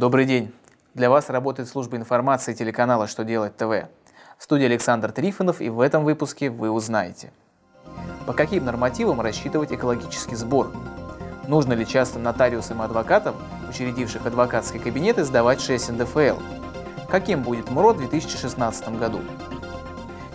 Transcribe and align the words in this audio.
Добрый 0.00 0.24
день. 0.24 0.50
Для 0.94 1.10
вас 1.10 1.28
работает 1.28 1.68
служба 1.68 1.98
информации 1.98 2.54
телеканала 2.54 3.06
«Что 3.06 3.22
делать 3.22 3.54
ТВ». 3.58 3.84
В 4.38 4.42
студии 4.42 4.64
Александр 4.64 5.12
Трифонов, 5.12 5.60
и 5.60 5.68
в 5.68 5.78
этом 5.78 6.04
выпуске 6.04 6.48
вы 6.48 6.70
узнаете. 6.70 7.34
По 8.26 8.32
каким 8.32 8.64
нормативам 8.64 9.20
рассчитывать 9.20 9.72
экологический 9.72 10.36
сбор? 10.36 10.72
Нужно 11.48 11.74
ли 11.74 11.86
частным 11.86 12.22
нотариусам 12.22 12.80
и 12.80 12.86
адвокатам, 12.86 13.34
учредивших 13.68 14.24
адвокатский 14.24 14.80
кабинет, 14.80 15.18
сдавать 15.18 15.60
6 15.60 15.90
НДФЛ? 15.90 16.38
Каким 17.10 17.42
будет 17.42 17.70
МРОД 17.70 17.96
в 17.96 18.08
2016 18.08 18.98
году? 18.98 19.20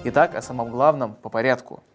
Итак, 0.03 0.35
о 0.35 0.43
самом 0.43 0.69
главном 0.69 1.15
по 1.15 1.29
порядку– 1.29 1.81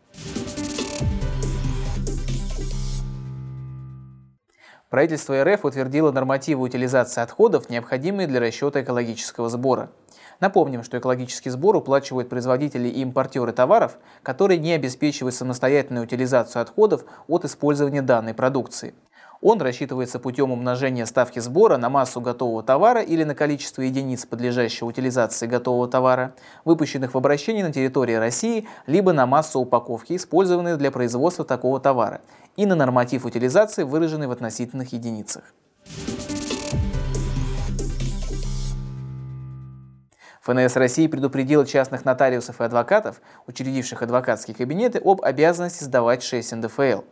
Правительство 4.91 5.41
РФ 5.45 5.65
утвердило 5.65 6.11
нормативы 6.11 6.63
утилизации 6.63 7.21
отходов, 7.21 7.71
необходимые 7.71 8.27
для 8.27 8.41
расчета 8.41 8.83
экологического 8.83 9.49
сбора. 9.49 9.93
Напомним, 10.41 10.83
что 10.83 10.99
экологический 10.99 11.51
сбор 11.51 11.77
уплачивают 11.77 12.29
производители 12.29 12.89
и 12.89 13.03
импортеры 13.03 13.53
товаров, 13.53 13.99
которые 14.25 14.59
не 14.59 14.73
обеспечивают 14.73 15.37
самостоятельную 15.37 16.07
утилизацию 16.07 16.61
отходов 16.61 17.05
от 17.29 17.45
использования 17.45 18.03
данной 18.03 18.35
продукции. 18.35 18.95
Он 19.43 19.59
рассчитывается 19.63 20.19
путем 20.19 20.53
умножения 20.53 21.07
ставки 21.07 21.39
сбора 21.39 21.79
на 21.79 21.89
массу 21.89 22.21
готового 22.21 22.63
товара 22.63 23.01
или 23.01 23.25
на 23.25 23.35
количество 23.35 23.81
единиц, 23.81 24.27
подлежащих 24.27 24.83
утилизации 24.83 25.47
готового 25.47 25.89
товара, 25.89 26.35
выпущенных 26.67 27.15
в 27.15 27.17
обращение 27.17 27.65
на 27.65 27.73
территории 27.73 28.15
России, 28.15 28.69
либо 28.87 29.15
на 29.15 29.25
массу 29.25 29.61
упаковки, 29.61 30.15
использованные 30.15 30.77
для 30.77 30.91
производства 30.91 31.47
такого 31.47 31.81
товара, 31.81 32.21
и 32.57 32.67
на 32.67 32.75
норматив 32.75 33.25
утилизации, 33.25 33.83
выраженный 33.85 34.27
в 34.27 34.33
относительных 34.33 34.93
единицах. 34.93 35.55
ФНС 40.51 40.75
России 40.75 41.07
предупредила 41.07 41.65
частных 41.65 42.05
нотариусов 42.05 42.61
и 42.61 42.65
адвокатов, 42.65 43.21
учредивших 43.47 44.03
адвокатские 44.03 44.57
кабинеты, 44.57 45.01
об 45.05 45.23
обязанности 45.23 45.85
сдавать 45.85 46.25
6 46.25 46.57
НДФЛ. 46.57 47.03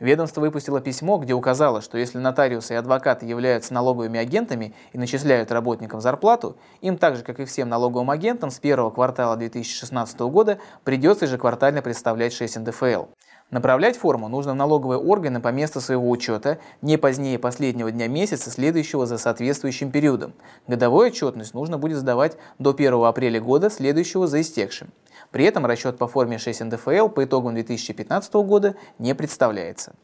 Ведомство 0.00 0.40
выпустило 0.40 0.80
письмо, 0.80 1.18
где 1.18 1.32
указало, 1.32 1.80
что 1.80 1.96
если 1.96 2.18
нотариусы 2.18 2.74
и 2.74 2.76
адвокаты 2.76 3.24
являются 3.26 3.72
налоговыми 3.72 4.18
агентами 4.18 4.74
и 4.92 4.98
начисляют 4.98 5.52
работникам 5.52 6.00
зарплату, 6.00 6.56
им 6.80 6.98
так 6.98 7.16
же, 7.16 7.22
как 7.22 7.38
и 7.38 7.44
всем 7.44 7.68
налоговым 7.68 8.10
агентам, 8.10 8.50
с 8.50 8.58
первого 8.58 8.90
квартала 8.90 9.36
2016 9.36 10.18
года 10.20 10.58
придется 10.82 11.26
ежеквартально 11.26 11.82
представлять 11.82 12.32
6 12.32 12.58
НДФЛ. 12.58 13.04
Направлять 13.50 13.96
форму 13.96 14.28
нужно 14.28 14.52
в 14.52 14.56
налоговые 14.56 14.98
органы 14.98 15.40
по 15.40 15.48
месту 15.48 15.80
своего 15.80 16.10
учета 16.10 16.58
не 16.82 16.98
позднее 16.98 17.38
последнего 17.38 17.90
дня 17.90 18.06
месяца, 18.06 18.50
следующего 18.50 19.06
за 19.06 19.16
соответствующим 19.16 19.90
периодом. 19.90 20.34
Годовую 20.66 21.06
отчетность 21.06 21.54
нужно 21.54 21.78
будет 21.78 21.96
сдавать 21.96 22.36
до 22.58 22.70
1 22.70 22.92
апреля 23.04 23.40
года, 23.40 23.70
следующего 23.70 24.26
за 24.26 24.42
истекшим. 24.42 24.92
При 25.30 25.44
этом 25.44 25.64
расчет 25.64 25.96
по 25.96 26.06
форме 26.06 26.36
6 26.36 26.60
НДФЛ 26.60 27.08
по 27.08 27.24
итогам 27.24 27.54
2015 27.54 28.34
года 28.34 28.76
не 28.98 29.14
представляется. 29.14 29.94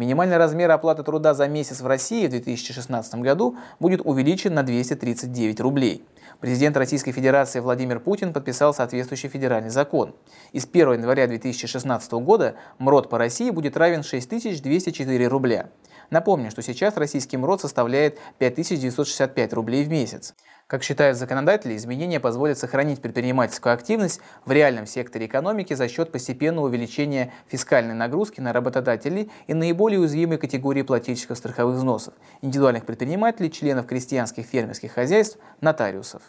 Минимальный 0.00 0.38
размер 0.38 0.70
оплаты 0.70 1.02
труда 1.02 1.34
за 1.34 1.46
месяц 1.46 1.82
в 1.82 1.86
России 1.86 2.26
в 2.26 2.30
2016 2.30 3.16
году 3.16 3.58
будет 3.80 4.00
увеличен 4.02 4.54
на 4.54 4.62
239 4.62 5.60
рублей. 5.60 6.06
Президент 6.40 6.74
Российской 6.78 7.12
Федерации 7.12 7.60
Владимир 7.60 8.00
Путин 8.00 8.32
подписал 8.32 8.72
соответствующий 8.72 9.28
федеральный 9.28 9.68
закон. 9.68 10.14
И 10.52 10.58
с 10.58 10.64
1 10.64 10.94
января 10.94 11.26
2016 11.26 12.12
года 12.12 12.54
МРОД 12.78 13.10
по 13.10 13.18
России 13.18 13.50
будет 13.50 13.76
равен 13.76 14.02
6204 14.02 15.28
рубля. 15.28 15.68
Напомню, 16.08 16.50
что 16.50 16.62
сейчас 16.62 16.96
российский 16.96 17.36
МРОД 17.36 17.60
составляет 17.60 18.18
5965 18.38 19.52
рублей 19.52 19.84
в 19.84 19.90
месяц. 19.90 20.34
Как 20.70 20.84
считают 20.84 21.18
законодатели, 21.18 21.74
изменения 21.74 22.20
позволят 22.20 22.56
сохранить 22.56 23.02
предпринимательскую 23.02 23.74
активность 23.74 24.20
в 24.44 24.52
реальном 24.52 24.86
секторе 24.86 25.26
экономики 25.26 25.74
за 25.74 25.88
счет 25.88 26.12
постепенного 26.12 26.66
увеличения 26.66 27.32
фискальной 27.48 27.94
нагрузки 27.94 28.40
на 28.40 28.52
работодателей 28.52 29.32
и 29.48 29.54
наиболее 29.54 29.98
уязвимой 29.98 30.38
категории 30.38 30.82
плательщиков 30.82 31.38
страховых 31.38 31.74
взносов, 31.74 32.14
индивидуальных 32.40 32.86
предпринимателей, 32.86 33.50
членов 33.50 33.86
крестьянских 33.86 34.46
фермерских 34.46 34.92
хозяйств, 34.92 35.38
нотариусов. 35.60 36.22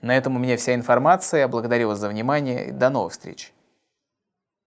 На 0.00 0.16
этом 0.16 0.36
у 0.36 0.38
меня 0.38 0.56
вся 0.58 0.76
информация. 0.76 1.48
Благодарю 1.48 1.88
вас 1.88 1.98
за 1.98 2.08
внимание 2.08 2.70
до 2.70 2.88
новых 2.88 3.14
встреч. 3.14 3.52